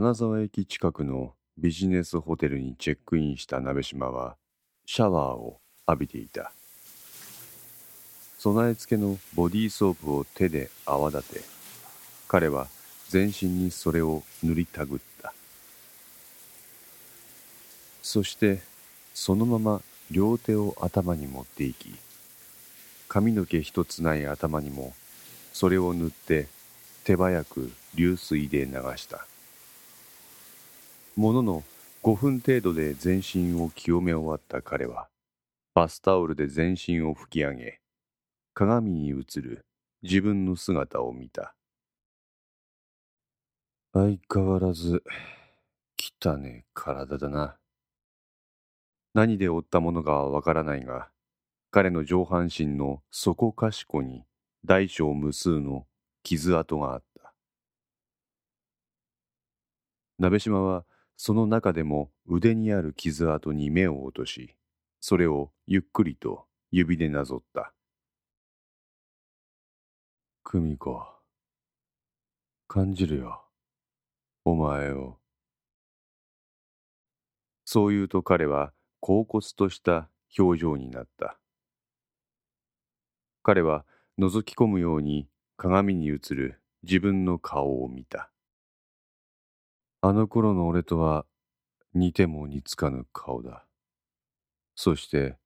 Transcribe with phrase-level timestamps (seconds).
[0.00, 4.36] 金沢駅近くのビジネスホテルにチェックインした鍋島は
[4.86, 5.58] シャワーを
[5.88, 6.52] 浴びていた。
[8.38, 11.40] 備え付けのボディーソープを手で泡立て
[12.28, 12.68] 彼は
[13.08, 15.32] 全身にそれを塗りたぐった。
[18.00, 18.60] そして
[19.14, 21.92] そのまま両手を頭に持っていき
[23.08, 24.94] 髪の毛一つない頭にも
[25.52, 26.46] それを塗って
[27.02, 29.26] 手早く流水で流した。
[31.18, 31.64] ものの
[32.04, 35.08] 5分程度で全身を清め終わった彼は
[35.74, 37.80] バスタオルで全身を拭き上げ
[38.54, 39.66] 鏡に映る
[40.00, 41.56] 自分の姿を見た。
[43.92, 45.02] 相変わらず
[46.22, 47.56] 汚ね体だな。
[49.12, 51.08] 何で負ったものかはわからないが
[51.72, 54.22] 彼の上半身の底かしこに
[54.64, 55.84] 大小無数の
[56.22, 57.32] 傷跡があった。
[60.20, 60.84] 鍋島は
[61.18, 64.56] その中でも腕にある傷跡に目を落とし
[65.00, 67.74] それをゆっくりと指でなぞった
[70.42, 71.18] 久美子
[72.68, 73.44] 感じるよ。
[74.44, 75.18] お前を。
[77.64, 81.38] そう言うと彼は恍惚とした表情になった。
[83.42, 83.84] 彼は
[84.18, 88.30] 覗き込むように鏡に映る自分の顔を見た。
[90.00, 91.26] あの頃の俺とは
[91.92, 93.66] 似ても似つかぬ顔だ。
[94.76, 95.36] そして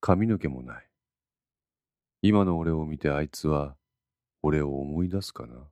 [0.00, 0.88] 髪の毛もない。
[2.22, 3.76] 今の俺を見てあいつは
[4.40, 5.68] 俺を思い出すかな。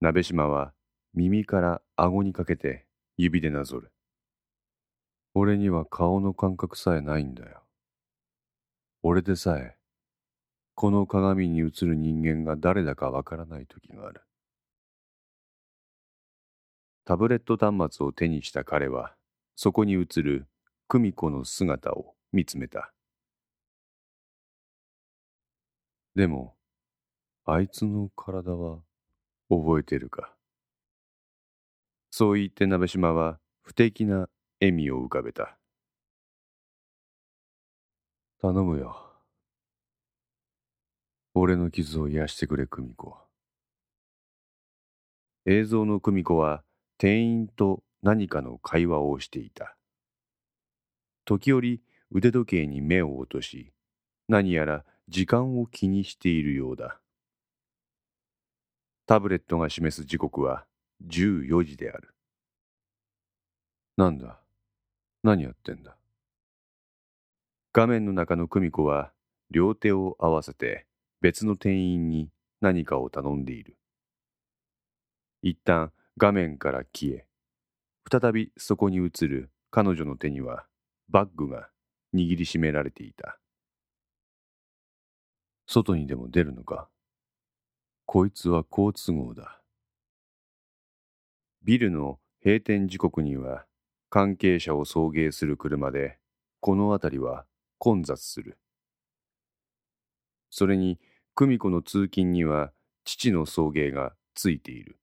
[0.00, 0.72] 鍋島は
[1.12, 2.86] 耳から顎にかけて
[3.18, 3.92] 指でなぞる。
[5.34, 7.62] 俺には顔の感覚さえないんだよ。
[9.02, 9.76] 俺でさえ
[10.74, 14.25] この鏡に映る人間が誰だかわからない時がある。
[17.06, 19.14] タブレット端末を手にした彼は
[19.54, 20.48] そこに映る
[20.88, 22.92] 久美子の姿を見つめた。
[26.16, 26.56] でも
[27.44, 28.80] あいつの体は
[29.48, 30.34] 覚えてるか。
[32.10, 34.28] そう言って鍋島は不敵な
[34.60, 35.56] 笑みを浮かべた。
[38.40, 38.96] 頼むよ。
[41.34, 43.16] 俺の傷を癒してくれ久美子。
[45.44, 46.64] 映像の久美子は
[46.98, 49.76] 店員と何かの会話をしていた。
[51.24, 53.72] 時折腕時計に目を落とし
[54.28, 57.00] 何やら時間を気にしているようだ。
[59.06, 60.64] タブレットが示す時刻は
[61.06, 62.14] 14時である。
[63.96, 64.40] なんだ？
[65.22, 65.96] 何やってんだ？
[67.72, 69.12] 画面の中の久美子は
[69.50, 70.86] 両手を合わせて
[71.20, 72.30] 別の店員に
[72.60, 73.76] 何かを頼んでいる。
[75.42, 77.26] 一旦画面から消え
[78.10, 80.66] 再びそこに映る彼女の手には
[81.08, 81.68] バッグが
[82.14, 83.38] 握りしめられていた。
[85.66, 86.88] 外にでも出るのか？
[88.06, 89.60] こいつは好都合だ。
[91.62, 93.66] ビルの閉店時刻には
[94.08, 96.18] 関係者を送迎する車で
[96.60, 97.44] この辺りは
[97.78, 98.58] 混雑する。
[100.48, 100.98] それに
[101.34, 102.72] 久美子の通勤には
[103.04, 104.98] 父の送迎がついている。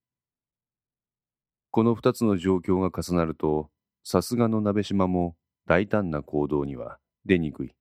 [1.74, 3.68] この二つの状況が重なると
[4.04, 5.34] さすがの鍋島も
[5.66, 7.74] 大胆な行動には出にくい。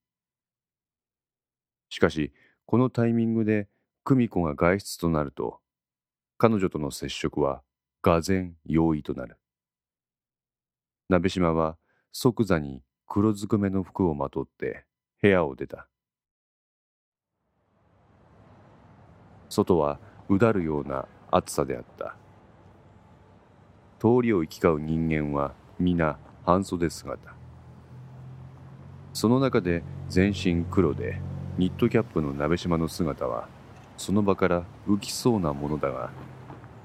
[1.92, 2.34] しかし
[2.66, 3.68] このタイミングで
[4.04, 5.59] 久美子が外出となると
[6.40, 7.62] 彼女との接触は
[8.02, 9.38] がぜ容易となる。
[11.08, 11.78] 鍋島は
[12.12, 14.86] 即座に黒ずくめの服をまとって
[15.22, 15.88] 部屋を出た。
[19.50, 20.00] 外は
[20.30, 22.18] うだるような暑さであった。
[24.04, 27.34] 通りを行き交う人間は皆半袖姿。
[29.14, 31.22] その中で全身黒で
[31.58, 33.48] ニットキャップの鍋島の姿は
[33.96, 36.10] その場から浮きそうなものだが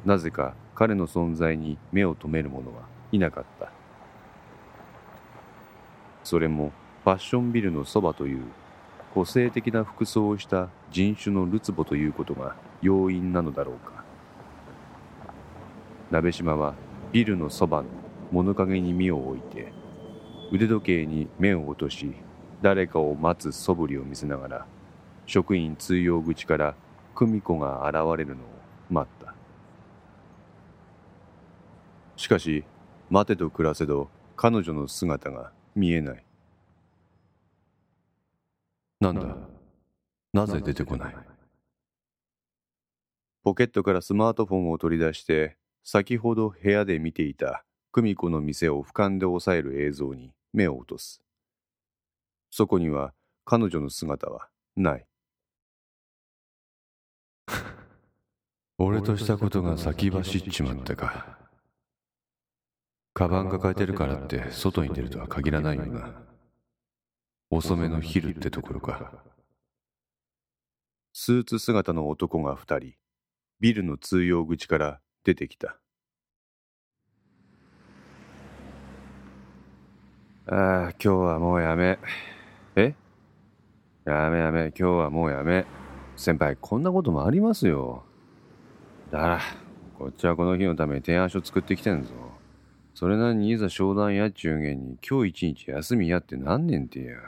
[0.04, 3.72] なぜか彼の存在に目を留める者はいなかった。
[6.22, 6.70] それも
[7.02, 8.44] ファッションビルのそばという
[9.12, 14.04] 個性的な服装をした人種のるつぼということが要因なのだろうか。
[16.12, 16.74] 鍋島は
[17.12, 17.88] ビルのそばの
[18.30, 19.72] 物陰に身を置いて
[20.52, 22.14] 腕時計に目を落とし
[22.62, 24.66] 誰かを待つ素振りを見せながら
[25.26, 26.74] 職員通用口から
[27.14, 28.46] 久美子が現れるのを
[28.90, 29.34] 待った。
[32.16, 32.64] しかし
[33.10, 36.24] 待てど暮らせど彼女の姿が見えない。
[39.00, 39.36] なんだ？
[40.32, 41.16] なぜ出てこない？
[43.42, 51.22] ポケットからスマートフォンを取り出して先ほど部屋で見ていた久美子の店を俯瞰で抑える映像に目を落とす。
[52.50, 53.14] そこには
[53.44, 55.06] 彼女の姿はない。
[58.78, 61.38] 俺としたことが先走っちまったか。
[63.14, 66.22] カバン抱えてるからって外に出るとは限らないよな。
[67.50, 69.24] 遅めの昼ってところか。
[71.12, 72.94] スーツ姿の男が二人、
[73.58, 75.76] ビルの通用口から出てきた。
[80.46, 81.98] ああ、今日はもうやめ。
[82.76, 82.94] え？
[84.06, 85.66] やめやめ、今日はもうやめ。
[86.16, 88.04] 先輩、こんなこともありますよ。
[89.10, 89.40] だら、
[89.98, 92.08] こっちはこの日のために提案書作ってきてんぞ。
[92.94, 97.18] それなりにいざ商談やっちゅうげんに今日一日休みやって何年ってや。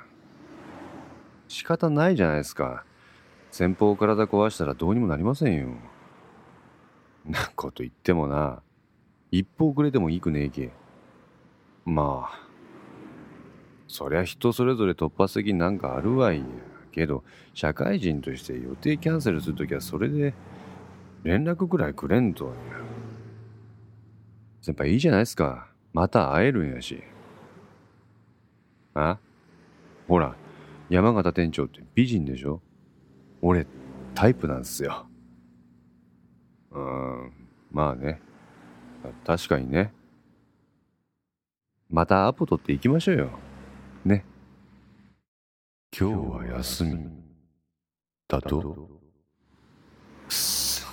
[1.49, 2.87] 仕方ないじゃないですか。
[3.51, 5.69] 先方体壊したらどうにもなりませんよ。
[7.27, 8.63] なこと言ってもな、
[9.31, 10.71] 一歩遅れてもいいくねえけ。
[11.85, 12.49] まあ、
[13.89, 16.45] そりゃ人それぞれ突発的になんかあるわいや。
[16.93, 17.23] けど、
[17.55, 20.35] 社会人として予定キャンセルするときはそれで
[21.23, 22.53] 連絡くらいくれんと。
[24.61, 25.69] 先輩いいじゃないですか。
[25.93, 27.03] また会えるんやし。
[28.95, 29.19] あ？
[30.09, 30.35] ほら、
[30.89, 32.61] 山形店長って美人でしょ？
[33.41, 33.67] 俺、
[34.15, 35.07] タイプなんすよ。
[36.73, 37.33] うん、
[37.71, 38.21] まあね。
[39.27, 39.93] 確かにね。
[41.89, 43.31] またアポ取って行きましょうよ。
[44.05, 44.25] ね。
[45.99, 47.11] 今日は休み。
[48.29, 48.87] だとくっ
[50.29, 50.87] そ。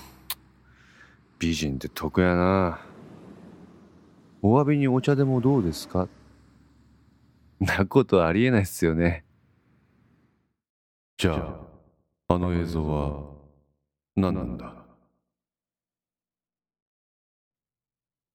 [1.37, 2.79] 美人って得やな。
[4.41, 6.07] お詫びにお茶でもどうですか？
[7.59, 9.25] なことありえないっすよね。
[11.17, 11.59] じゃあ、
[12.33, 13.33] あの映像は
[14.15, 14.86] 何なんだ？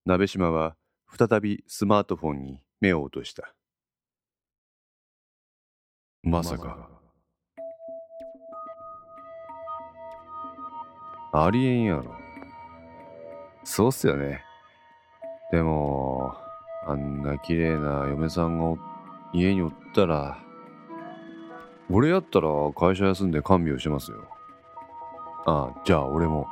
[0.05, 0.75] 鍋島は
[1.17, 3.55] 再びスマートフォンに目を落とした。
[6.25, 6.89] まさか。
[11.33, 12.15] ありえんやろ。
[13.63, 14.43] そうっすよね。
[15.53, 16.35] でも、
[16.85, 18.79] あんな綺麗な嫁さんがお
[19.33, 20.37] 家におったら、
[21.89, 24.25] 俺やったら会社休んで看病しますよ。
[25.47, 26.49] ああ、じゃあ俺も。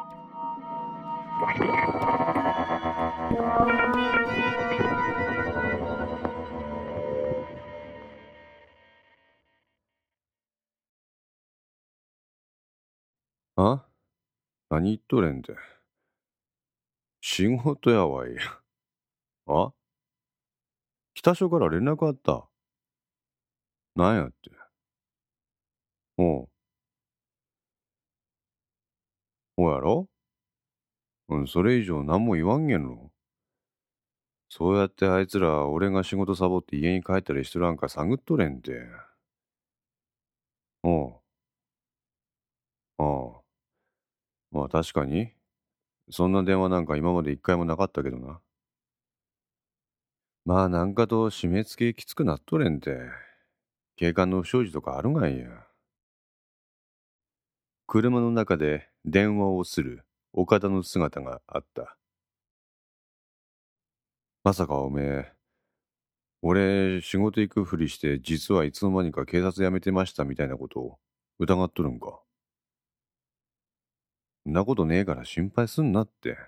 [14.71, 15.53] 何言っとれんて。
[17.21, 18.31] 仕事やわい。
[19.47, 19.73] あ？
[21.15, 22.49] 北署から連絡あった？
[23.97, 24.51] なんやって。
[26.19, 26.49] おう。
[29.57, 30.09] おやろ？
[31.29, 33.11] うん、それ以上何も言わんげんろ。
[34.51, 38.73] そうやってあいつら俺が仕事サボって家に帰ったりしとらんか探っとれんて。
[40.83, 41.21] おう。
[42.99, 43.03] あ
[43.39, 43.40] あ。
[44.53, 45.33] まあ確かに。
[46.11, 48.41] そんな電話なんか今まで一回もなかったけどな。
[50.45, 52.99] まあなんかと締め付けきつくなっとれんて。
[53.97, 55.47] 警官の不祥事とかあるがんや。
[57.87, 61.99] 車の中で電話をする岡田の姿があった。
[64.43, 65.33] まさかおめえ、
[66.41, 70.99] 俺仕事行くふりして実はいつの間にか警察辞めてましたみたいなことを
[71.39, 72.21] 疑っとるんか。
[74.47, 76.39] んなことねえから心配すんなって。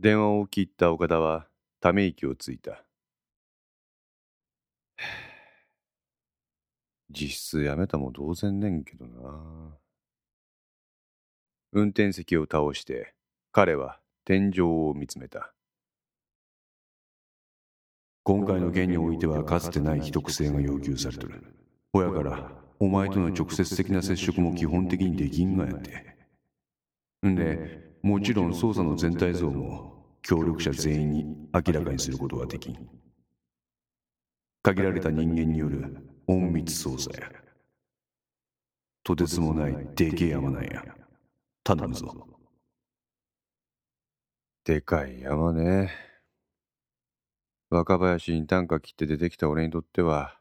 [0.00, 1.46] 電話を切った岡田は
[1.80, 2.84] ため息をついた。
[7.10, 9.76] 実質やめたも同然ねんけどな。
[11.72, 13.14] 運転席を倒して
[13.52, 15.52] 彼は天井を見つめた。
[18.22, 21.42] 今回の件においてはかつてない秘匿性が要求されとる。
[21.92, 26.16] ほやから、お前との直接的な接触も基本的にできんがやって。
[27.26, 32.88] んで、もちろん捜査の全体像も協力者全員に明らかにすることはできん。
[34.62, 35.96] 限られた人間による
[36.28, 37.30] 隠密捜査や。
[39.02, 40.84] とてつもないでけえ山なんや。
[41.64, 42.26] 頼むぞ。
[44.64, 45.90] でかい山ね。
[47.70, 50.37] 若林に短歌切って出てきた俺にとっては、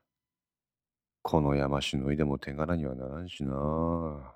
[1.30, 4.34] この山しのいでも手柄にはならんしな。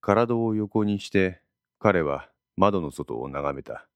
[0.00, 1.40] 体を横にして
[1.78, 3.86] 彼は窓の外を眺めた。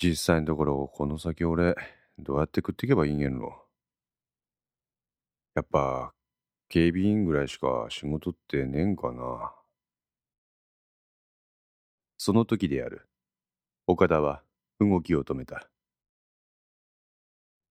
[0.00, 1.74] 実際のところこの先俺
[2.20, 3.66] どうやって食っていけばいいんげんろ。
[5.56, 6.14] やっぱ
[6.68, 9.52] 警備員ぐらいしか仕事ってねえんかな。
[12.16, 13.08] その時である
[13.88, 14.44] 岡田は
[14.78, 15.68] 動きを止めた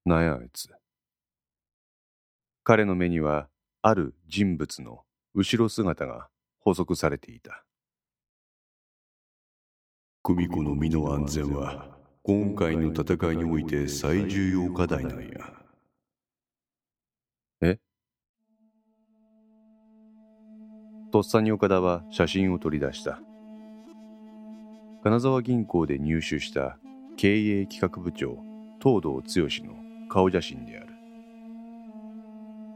[0.04, 0.68] なんやあいつ
[2.66, 3.50] 彼の目には
[3.82, 5.02] ある人物の
[5.36, 6.30] 後ろ姿が
[6.62, 7.66] 補足されていた。
[10.24, 15.30] 久美子の身の安全は今回の戦いにおいて最重要課題なんや。
[17.64, 17.80] え？
[21.12, 23.20] とっさに岡田は写真を取り出した。
[25.04, 26.78] 金沢銀行で入手した
[27.18, 28.38] 経営企画部長
[28.82, 30.93] 東堂剛の顔写真である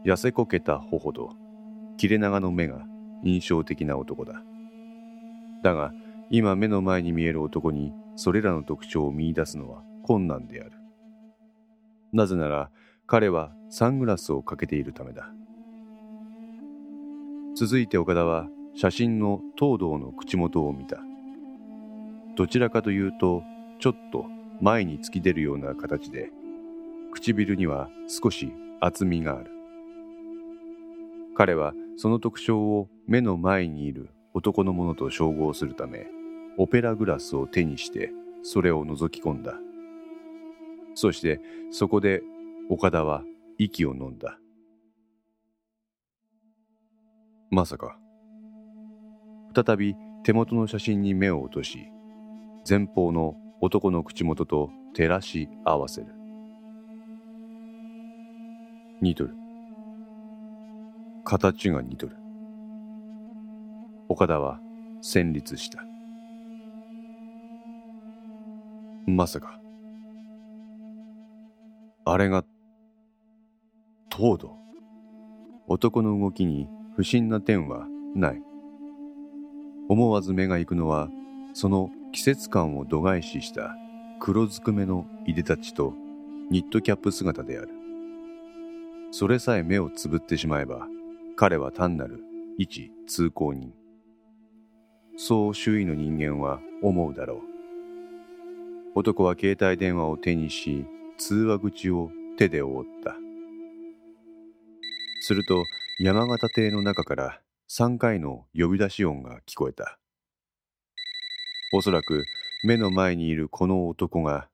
[0.08, 1.34] 痩せこけた頬と
[1.98, 2.86] 切れ長の目が
[3.26, 4.42] 印象的な男だ。
[5.64, 5.92] だが
[6.30, 10.72] 今目の前に見える男にそれらの特徴を見出すのは困難である。
[12.14, 12.70] なぜなら
[13.06, 15.30] 彼はサングラスをかけているためだ。
[17.58, 21.00] 続いて岡田は写真の東堂の口元を見た。
[22.38, 23.44] どちらかというと
[23.82, 24.26] ちょっと
[24.62, 26.30] 前に突き出るような形で
[27.14, 29.57] 唇には少し厚みがある。
[31.38, 36.08] 彼はその特徴を目の前にいる男のものと照合するため
[36.58, 38.10] オペラグラスを手にして
[38.41, 39.53] それを覗き込んだ。
[40.96, 41.39] そして
[41.70, 42.24] そこで
[42.72, 43.22] 岡田は
[43.60, 44.39] 息を飲んだ。
[47.51, 48.00] まさか。
[49.56, 51.86] 再び手元の写真に目を落とし
[52.67, 56.08] 前方の男の口元と照らし合わせる。
[59.01, 59.47] 似とる
[61.29, 62.15] 形が似とる。
[64.07, 64.62] 岡田は
[65.01, 65.84] 戦慄した。
[69.05, 69.60] まさか
[72.05, 72.46] あれが
[74.10, 74.55] 東堂。
[75.67, 78.41] 男の動きに不審な点はない。
[79.89, 81.10] 思わず目が行くのは
[81.53, 83.75] その季節感を度外視した
[84.22, 85.93] 黒ずくめのいでたちと
[86.50, 87.69] ニットキャップ姿である。
[89.12, 90.88] それさえ目をつぶってしまえば
[91.39, 92.20] 彼は単なる
[92.58, 93.72] 一通行人。
[95.17, 97.39] そう周囲の人間は思うだろう。
[98.96, 100.88] 男は携帯電話を手にし
[101.20, 103.13] 通話口を手で覆った。
[105.22, 105.63] すると
[106.00, 107.39] 山形邸の中から
[107.70, 110.00] 3回の呼び出し音が聞こえた。
[111.72, 112.25] おそらく
[112.63, 114.50] 目の前にいるこの男が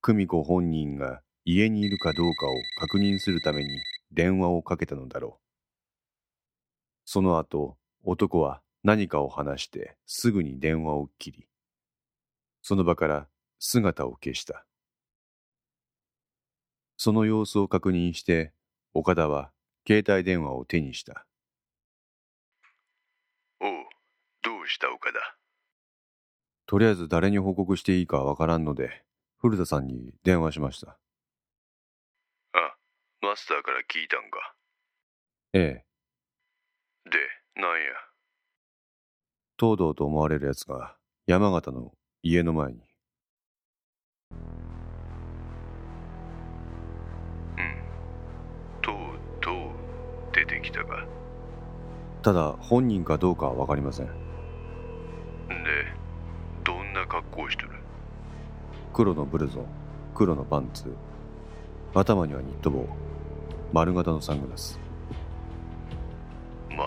[0.00, 3.68] 久美子本人が家にいるかどうかを確認するために
[4.10, 5.41] 電話をかけたのだろう。
[7.04, 11.46] その後男は何かを話してすぐに電話を切り
[12.62, 13.28] その場から
[13.58, 14.64] 姿を消した。
[16.96, 18.52] その様子を確認して
[18.94, 19.50] 岡田は
[19.86, 21.26] 携帯電話を手にした。
[23.60, 23.68] おう
[24.42, 25.18] どうした岡田？
[26.66, 29.02] とりあえず誰に報告していいかわからんので
[29.38, 30.96] 古田さんに電話しました。
[32.52, 32.76] あ
[33.20, 34.54] マスターから聞いたんか。
[35.52, 35.91] ええ
[37.04, 37.18] で
[37.60, 37.78] なんや？
[39.58, 41.92] 東堂と思われるやつが山形の
[42.22, 42.80] 家の前に。
[47.58, 47.74] うん。
[48.80, 48.94] とう
[49.40, 49.54] とう
[50.32, 51.04] 出てきたか。
[52.22, 54.06] ただ本人かどうかは分かりません。
[54.06, 54.12] で
[56.64, 57.72] どんな格好しとる？
[58.92, 59.66] 黒のブルゾン
[60.14, 60.94] 黒のパンツ
[61.94, 62.86] 頭にはニット帽
[63.72, 64.78] 丸型のサングラス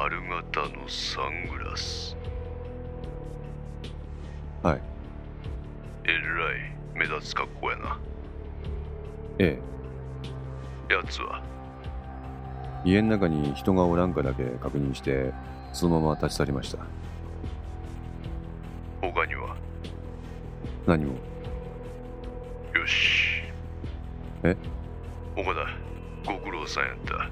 [0.06, 2.16] 丸型のサングラス。
[4.62, 4.82] はい。
[6.04, 6.20] えらい
[6.94, 8.00] 目立つ格好やな。
[9.40, 9.60] え
[10.92, 11.42] やつは？
[12.86, 15.34] え家の中に人がおらんかだけ確認して
[15.74, 16.78] そのまま立ち去りました。
[19.02, 19.56] 他には？
[20.86, 21.14] 何も
[22.76, 23.42] よし。
[24.44, 24.56] え？
[25.36, 27.28] 岡田ご苦労さんやった。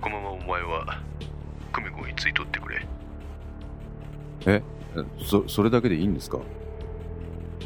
[0.00, 1.02] このままお前は
[1.72, 2.86] 久美子についとってくれ。
[4.46, 4.62] え
[5.24, 6.38] そそれだけでいいんですか？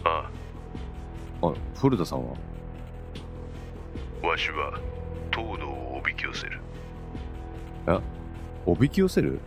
[0.05, 0.31] あ
[1.43, 1.53] あ。
[1.75, 2.35] 古田さんは？
[4.23, 4.79] あわしは
[5.35, 6.61] 東堂をおびき寄せる。
[8.65, 9.41] おびき寄せる？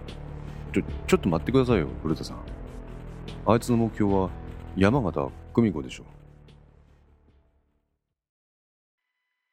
[0.74, 2.38] ちょちょっと待ってくださいよ古田さん。
[3.46, 4.30] あいつの目標は
[4.76, 6.04] 山形久美子でしょ。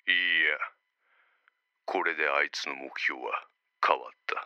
[0.08, 0.58] いいや。
[1.84, 3.48] これであいつの目標は
[3.86, 4.45] 変わった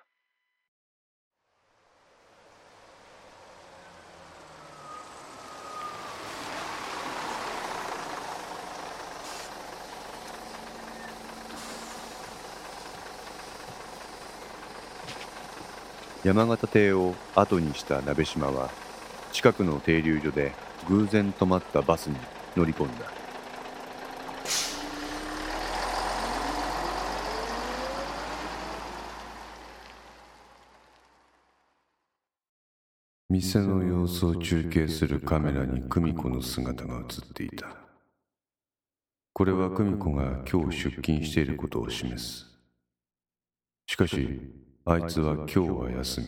[16.22, 18.70] 山形邸を後にした鍋島は
[19.32, 20.52] 近くの停留所で
[20.88, 22.16] 偶然止まったバスに
[22.54, 23.10] 乗り込んだ。
[33.30, 37.76] 店の様子を中継するカメラに久美子の姿が映っていた。
[39.32, 42.46] これは久美子が今日出勤していることを示す。
[43.86, 44.40] しかし
[44.86, 46.22] あいつは今日は休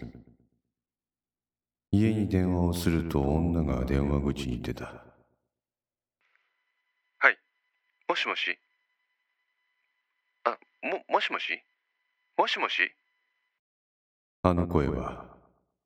[1.92, 1.98] み。
[2.00, 5.04] 家に電話をすると女が電話口に出た。
[7.18, 7.38] はい。
[8.08, 8.58] もしもし？
[10.44, 11.62] あももしもし？
[12.36, 12.92] もしもし？
[14.42, 15.26] あの声は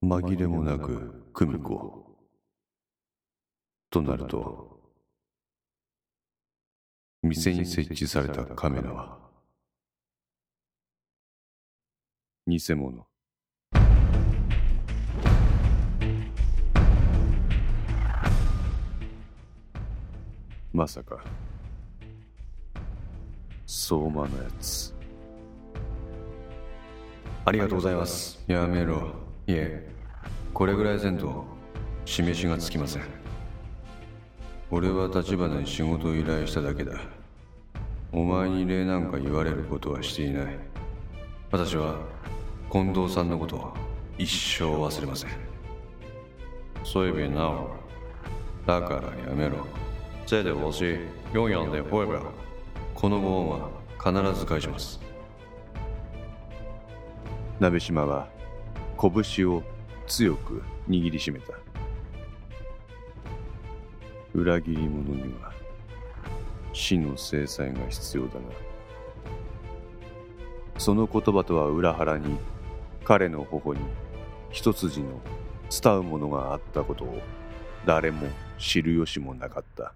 [0.02, 2.04] 紛れもなく久美子。
[3.90, 4.80] となると
[7.22, 9.25] 店に設置されたカメラは
[12.48, 13.04] 偽物。
[20.72, 21.24] まさか。
[23.66, 24.94] 相馬のやつ。
[27.44, 28.40] ありがとうございます。
[28.46, 29.10] やめろ。
[29.48, 29.88] いえ。
[30.54, 31.44] これぐらいせんと
[32.04, 33.02] 示しがつきません。
[34.70, 36.92] 俺は立花に仕事を依頼しただけだ。
[38.12, 40.56] お前に礼なんか言われることはしていない。
[41.50, 41.98] 私は
[42.70, 43.72] 近藤さんのことを
[44.18, 45.30] 一生忘れません。
[46.84, 47.70] そういえばなお
[48.66, 49.66] だからやめろ。
[50.26, 50.98] 这で我是
[51.32, 52.18] 永遠で会不
[52.94, 55.00] このご恩は必ず返します。
[57.60, 58.28] 鍋島は
[59.00, 59.62] 拳を
[60.06, 61.52] 強く握りしめた。
[64.34, 65.52] 裏切り者には
[66.72, 68.40] 死の制裁が必要だな。
[70.78, 72.36] その言葉とは裏腹に
[73.06, 73.80] 彼の頬に
[74.50, 75.20] 一筋の
[75.70, 77.20] 伝うものがあったことを
[77.86, 78.26] 誰も
[78.58, 79.94] 知る由もなかった。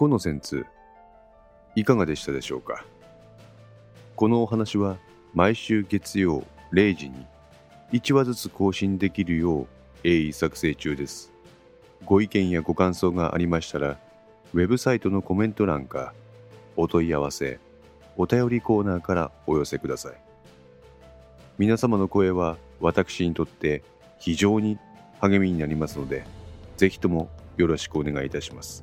[0.00, 0.64] この戦通
[1.76, 2.86] いかがでしたでしょうか？
[4.16, 4.96] このお話は
[5.34, 7.26] 毎週月曜0時に
[7.92, 9.66] 1話ずつ更新できるよう
[10.02, 11.34] 鋭意作成中です。
[12.06, 13.98] ご意見やご感想がありましたら
[14.54, 16.14] ウェブサイトのコメント欄か
[16.78, 17.58] お問い合わせ
[18.16, 20.14] お便りコーナーからお寄せください。
[21.58, 23.82] 皆様の声は私にとって
[24.18, 24.78] 非常に
[25.20, 26.24] 励みになりますので
[26.78, 28.82] ぜひともよろしくお願いいたします。